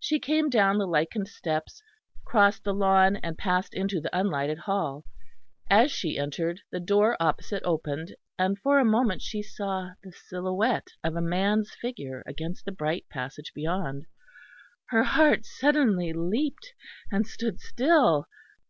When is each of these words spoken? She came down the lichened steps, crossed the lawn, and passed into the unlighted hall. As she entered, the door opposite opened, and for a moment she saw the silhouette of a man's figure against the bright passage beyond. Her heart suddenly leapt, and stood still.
She 0.00 0.18
came 0.18 0.48
down 0.48 0.78
the 0.78 0.86
lichened 0.86 1.28
steps, 1.28 1.82
crossed 2.24 2.64
the 2.64 2.72
lawn, 2.72 3.16
and 3.16 3.36
passed 3.36 3.74
into 3.74 4.00
the 4.00 4.18
unlighted 4.18 4.60
hall. 4.60 5.04
As 5.68 5.92
she 5.92 6.16
entered, 6.16 6.62
the 6.72 6.80
door 6.80 7.14
opposite 7.20 7.62
opened, 7.62 8.16
and 8.38 8.58
for 8.58 8.78
a 8.78 8.86
moment 8.86 9.20
she 9.20 9.42
saw 9.42 9.90
the 10.02 10.12
silhouette 10.12 10.88
of 11.04 11.14
a 11.14 11.20
man's 11.20 11.72
figure 11.74 12.22
against 12.24 12.64
the 12.64 12.72
bright 12.72 13.04
passage 13.10 13.52
beyond. 13.54 14.06
Her 14.86 15.02
heart 15.04 15.44
suddenly 15.44 16.14
leapt, 16.14 16.72
and 17.12 17.26
stood 17.26 17.60
still. 17.60 18.28